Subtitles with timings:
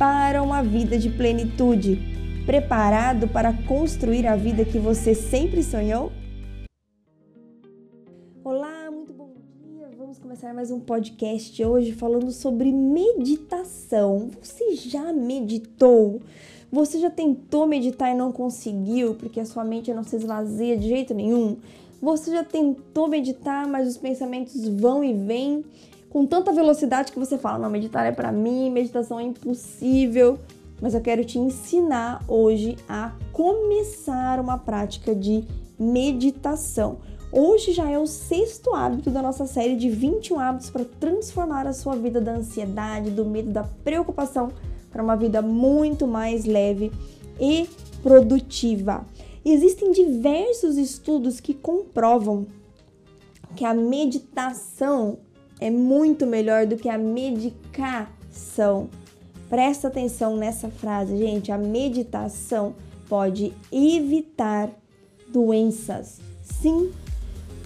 [0.00, 2.00] para uma vida de plenitude.
[2.46, 6.10] Preparado para construir a vida que você sempre sonhou?
[8.42, 9.90] Olá, muito bom dia.
[9.98, 14.30] Vamos começar mais um podcast hoje falando sobre meditação.
[14.40, 16.22] Você já meditou?
[16.72, 20.88] Você já tentou meditar e não conseguiu porque a sua mente não se esvazia de
[20.88, 21.58] jeito nenhum?
[22.00, 25.62] Você já tentou meditar, mas os pensamentos vão e vêm
[26.10, 30.38] com tanta velocidade que você fala: não, meditar é para mim, meditação é impossível.
[30.82, 35.44] Mas eu quero te ensinar hoje a começar uma prática de
[35.78, 36.98] meditação.
[37.30, 41.72] Hoje já é o sexto hábito da nossa série de 21 hábitos para transformar a
[41.72, 44.50] sua vida da ansiedade, do medo, da preocupação
[44.90, 46.90] para uma vida muito mais leve
[47.38, 47.68] e
[48.02, 49.06] produtiva.
[49.44, 52.46] Existem diversos estudos que comprovam
[53.54, 55.18] que a meditação
[55.60, 58.88] é muito melhor do que a medicação.
[59.48, 61.52] Presta atenção nessa frase, gente.
[61.52, 62.74] A meditação
[63.08, 64.70] pode evitar
[65.28, 66.20] doenças.
[66.42, 66.90] Sim,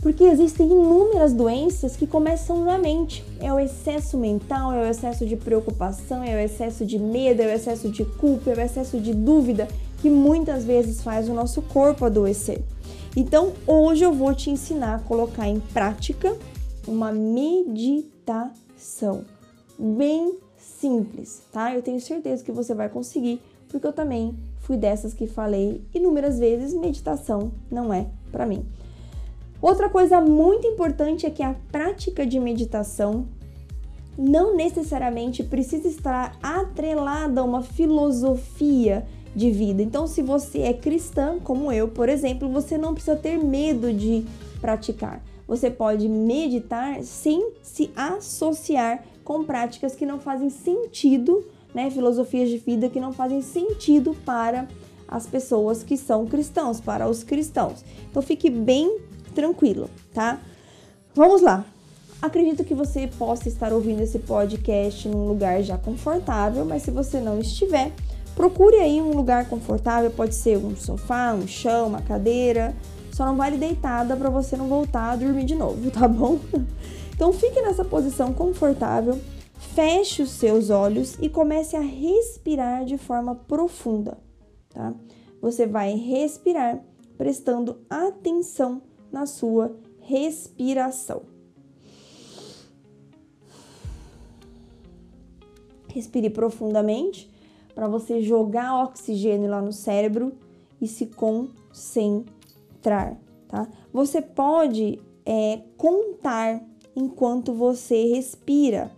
[0.00, 3.24] porque existem inúmeras doenças que começam na mente.
[3.40, 7.46] É o excesso mental, é o excesso de preocupação, é o excesso de medo, é
[7.46, 9.68] o excesso de culpa, é o excesso de dúvida
[10.02, 12.60] que muitas vezes faz o nosso corpo adoecer.
[13.16, 16.36] Então, hoje eu vou te ensinar a colocar em prática
[16.86, 19.24] uma meditação
[19.78, 21.74] bem simples, tá?
[21.74, 26.38] Eu tenho certeza que você vai conseguir, porque eu também fui dessas que falei inúmeras
[26.38, 28.64] vezes, meditação não é para mim.
[29.60, 33.26] Outra coisa muito importante é que a prática de meditação
[34.16, 39.04] não necessariamente precisa estar atrelada a uma filosofia
[39.34, 39.82] de vida.
[39.82, 44.24] Então, se você é cristã, como eu, por exemplo, você não precisa ter medo de
[44.60, 51.44] praticar você pode meditar sem se associar com práticas que não fazem sentido,
[51.74, 51.90] né?
[51.90, 54.68] Filosofias de vida que não fazem sentido para
[55.08, 57.84] as pessoas que são cristãos, para os cristãos.
[58.10, 58.98] Então fique bem
[59.34, 60.40] tranquilo, tá?
[61.14, 61.64] Vamos lá.
[62.20, 67.20] Acredito que você possa estar ouvindo esse podcast num lugar já confortável, mas se você
[67.20, 67.92] não estiver,
[68.34, 72.74] procure aí um lugar confortável, pode ser um sofá, um chão, uma cadeira,
[73.14, 76.38] só não vale deitada para você não voltar a dormir de novo, tá bom?
[77.14, 79.16] Então fique nessa posição confortável,
[79.56, 84.18] feche os seus olhos e comece a respirar de forma profunda,
[84.68, 84.92] tá?
[85.40, 86.82] Você vai respirar
[87.16, 88.82] prestando atenção
[89.12, 91.22] na sua respiração.
[95.86, 97.32] Respire profundamente
[97.76, 100.32] para você jogar oxigênio lá no cérebro
[100.80, 102.34] e se concentrar
[103.48, 103.66] tá?
[103.92, 106.62] Você pode é, contar
[106.94, 108.90] enquanto você respira.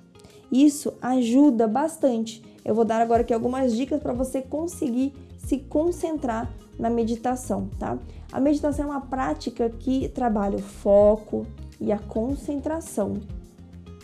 [0.50, 2.42] Isso ajuda bastante.
[2.64, 7.98] Eu vou dar agora aqui algumas dicas para você conseguir se concentrar na meditação, tá?
[8.32, 11.46] A meditação é uma prática que trabalha o foco
[11.80, 13.20] e a concentração,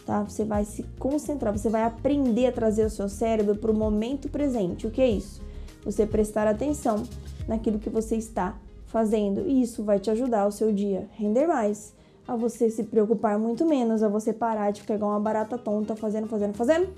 [0.07, 0.23] tá?
[0.23, 4.29] Você vai se concentrar, você vai aprender a trazer o seu cérebro para o momento
[4.29, 4.87] presente.
[4.87, 5.43] O que é isso?
[5.85, 7.03] Você prestar atenção
[7.49, 8.57] naquilo que você está
[8.93, 9.49] fazendo.
[9.49, 11.95] E isso vai te ajudar o seu dia render mais,
[12.29, 15.97] a você se preocupar muito menos, a você parar de ficar igual uma barata tonta
[15.97, 16.89] fazendo, fazendo, fazendo.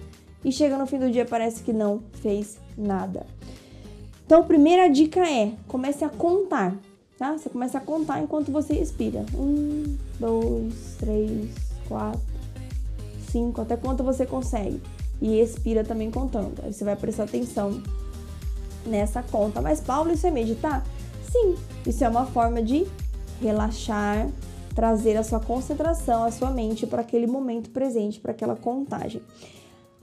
[0.44, 3.24] E chega no fim do dia parece que não fez nada.
[4.26, 6.76] Então, a primeira dica é: comece a contar,
[7.16, 7.32] tá?
[7.38, 9.24] Você começa a contar enquanto você respira.
[9.34, 11.50] Um, dois, três,
[11.88, 12.20] quatro,
[13.30, 14.82] cinco, até quanto você consegue.
[15.22, 16.60] E expira também contando.
[16.62, 17.80] Aí você vai prestar atenção
[18.84, 19.62] nessa conta.
[19.62, 20.84] Mas, Paulo, isso é meditar?
[21.34, 22.86] Sim, isso é uma forma de
[23.42, 24.30] relaxar,
[24.72, 29.20] trazer a sua concentração, a sua mente para aquele momento presente, para aquela contagem.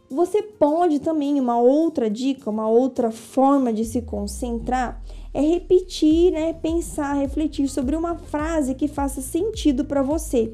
[0.09, 5.01] Você pode também, uma outra dica, uma outra forma de se concentrar
[5.33, 10.51] é repetir, né, pensar, refletir sobre uma frase que faça sentido para você,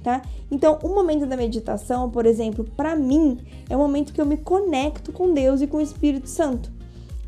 [0.00, 0.22] tá?
[0.48, 3.36] Então, o momento da meditação, por exemplo, para mim,
[3.68, 6.70] é o momento que eu me conecto com Deus e com o Espírito Santo.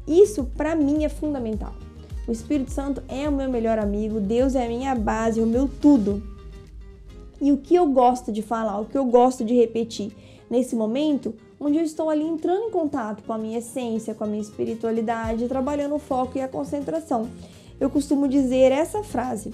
[0.07, 1.82] Isso para mim é fundamental.
[2.27, 5.69] O Espírito Santo é o meu melhor amigo, Deus é a minha base, o meu
[5.69, 6.23] tudo.
[7.41, 10.13] E o que eu gosto de falar, o que eu gosto de repetir
[10.49, 14.27] nesse momento, onde eu estou ali entrando em contato com a minha essência, com a
[14.27, 17.29] minha espiritualidade, trabalhando o foco e a concentração.
[17.81, 19.53] Eu costumo dizer essa frase: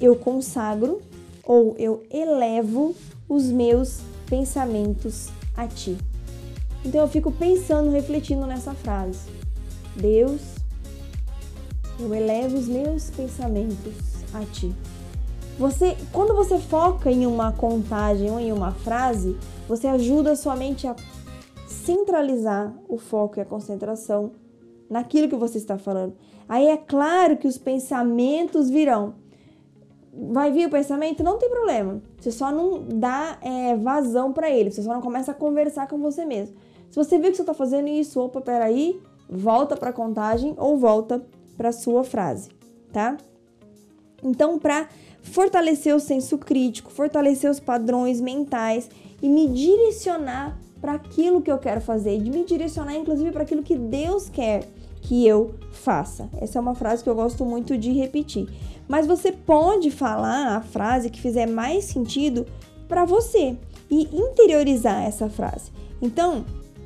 [0.00, 1.00] eu consagro
[1.44, 2.96] ou eu elevo
[3.28, 5.96] os meus pensamentos a ti.
[6.84, 9.28] Então eu fico pensando, refletindo nessa frase.
[9.96, 10.40] Deus,
[11.98, 13.94] eu elevo os meus pensamentos
[14.32, 14.74] a ti.
[15.58, 19.36] Você, quando você foca em uma contagem ou em uma frase,
[19.68, 20.96] você ajuda a sua mente a
[21.68, 24.32] centralizar o foco e a concentração
[24.90, 26.14] naquilo que você está falando.
[26.48, 29.14] Aí é claro que os pensamentos virão.
[30.12, 31.22] Vai vir o pensamento?
[31.22, 32.02] Não tem problema.
[32.18, 34.70] Você só não dá é, vazão para ele.
[34.70, 36.56] Você só não começa a conversar com você mesmo.
[36.90, 40.76] Se você viu que você está fazendo isso, opa, peraí, volta para a contagem ou
[40.76, 41.24] volta
[41.56, 42.50] para sua frase,
[42.92, 43.16] tá?
[44.22, 44.88] Então, para
[45.22, 48.88] fortalecer o senso crítico, fortalecer os padrões mentais
[49.22, 53.62] e me direcionar para aquilo que eu quero fazer, de me direcionar inclusive para aquilo
[53.62, 54.68] que Deus quer
[55.00, 56.28] que eu faça.
[56.40, 58.48] Essa é uma frase que eu gosto muito de repetir.
[58.88, 62.46] Mas você pode falar a frase que fizer mais sentido
[62.88, 63.56] para você
[63.90, 65.70] e interiorizar essa frase.
[66.00, 66.44] Então,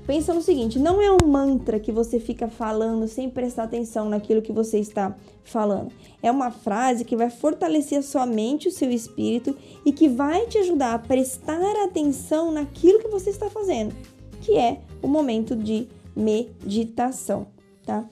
[0.08, 4.40] Pensa no seguinte, não é um mantra que você fica falando sem prestar atenção naquilo
[4.40, 5.14] que você está
[5.44, 5.93] falando.
[6.22, 10.46] É uma frase que vai fortalecer a sua mente, o seu espírito e que vai
[10.46, 13.94] te ajudar a prestar atenção naquilo que você está fazendo,
[14.40, 17.46] que é o momento de meditação,
[17.84, 18.02] tá?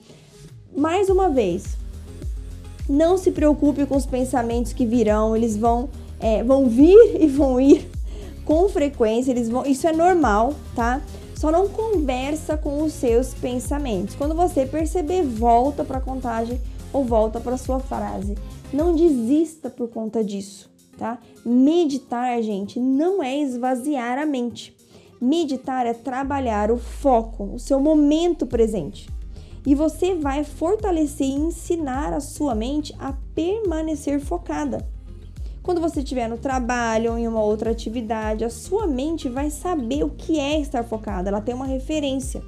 [0.75, 1.79] Mais uma vez,
[2.87, 5.89] não se preocupe com os pensamentos que virão, eles vão,
[6.19, 7.89] é, vão vir e vão ir
[8.45, 11.01] com frequência, eles vão, isso é normal, tá?
[11.37, 14.15] Só não conversa com os seus pensamentos.
[14.15, 16.59] Quando você perceber, volta para a contagem
[16.91, 18.35] ou volta para a sua frase.
[18.73, 20.67] Não desista por conta disso,
[20.97, 21.19] tá?
[21.45, 24.75] Meditar, gente, não é esvaziar a mente.
[25.21, 29.07] Meditar é trabalhar o foco, o seu momento presente.
[29.63, 34.96] E você vai fortalecer e ensinar a sua mente a permanecer focada.
[35.67, 40.01] Quando você estiver no trabalho ou em uma outra atividade, a sua mente vai saber
[40.01, 42.41] o que é estar focada, ela tem uma referência.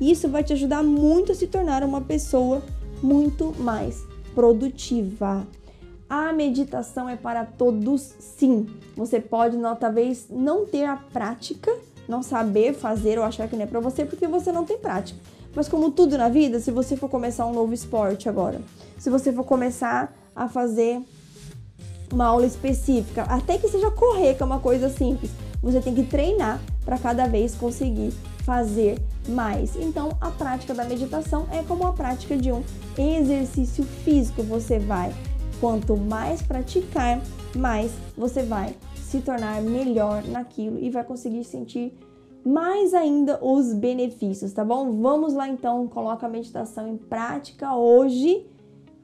[0.00, 2.62] E isso vai te ajudar muito a se tornar uma pessoa
[3.02, 4.06] muito mais
[4.36, 5.44] produtiva.
[6.08, 8.68] A meditação é para todos, sim.
[8.94, 11.76] Você pode, talvez, não ter a prática,
[12.06, 15.18] não saber fazer ou achar que não é para você porque você não tem prática.
[15.56, 18.60] Mas como tudo na vida, se você for começar um novo esporte agora,
[18.96, 21.02] se você for começar a fazer
[22.12, 25.30] uma aula específica, até que seja correr, que é uma coisa simples.
[25.62, 28.12] Você tem que treinar para cada vez conseguir
[28.44, 28.98] fazer
[29.28, 29.76] mais.
[29.76, 32.62] Então, a prática da meditação é como a prática de um
[32.96, 34.42] exercício físico.
[34.42, 35.14] Você vai,
[35.60, 37.20] quanto mais praticar,
[37.54, 41.92] mais você vai se tornar melhor naquilo e vai conseguir sentir
[42.44, 45.00] mais ainda os benefícios, tá bom?
[45.00, 48.46] Vamos lá então, coloca a meditação em prática hoje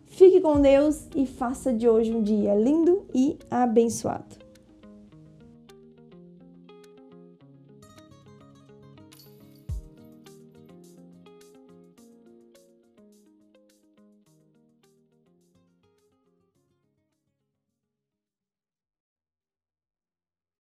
[0.07, 4.46] Fique com Deus e faça de hoje um dia lindo e abençoado.